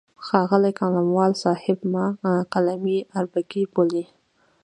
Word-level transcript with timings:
ښاغلی 0.25 0.71
قلموال 0.79 1.31
صاحب 1.43 1.77
ما 1.93 2.05
قلمي 2.53 2.97
اربکی 3.19 3.63
بولي. 3.73 4.03